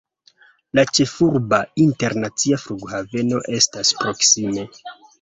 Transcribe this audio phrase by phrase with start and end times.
[0.79, 4.71] La ĉefurba internacia flughaveno estas proksime.